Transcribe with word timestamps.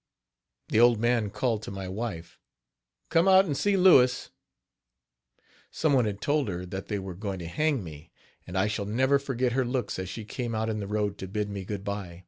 The 0.69 0.79
old 0.79 0.99
man 0.99 1.29
called 1.29 1.61
to 1.61 1.69
my 1.69 1.87
wife: 1.87 2.39
"Come 3.09 3.27
out 3.27 3.45
and 3.45 3.55
see 3.55 3.77
Louis." 3.77 4.29
Some 5.69 5.93
one 5.93 6.05
had 6.05 6.21
told 6.21 6.47
her 6.47 6.65
that 6.65 6.87
they 6.87 6.97
were 6.97 7.13
going 7.13 7.37
to 7.37 7.45
hang 7.47 7.83
me; 7.83 8.09
and 8.47 8.57
I 8.57 8.65
shall 8.65 8.85
never 8.85 9.19
forget 9.19 9.51
her 9.51 9.63
looks 9.63 9.99
as 9.99 10.09
she 10.09 10.25
came 10.25 10.55
out 10.55 10.69
in 10.69 10.79
the 10.79 10.87
road 10.87 11.19
to 11.19 11.27
bid 11.27 11.51
me 11.51 11.65
good 11.65 11.83
by. 11.83 12.19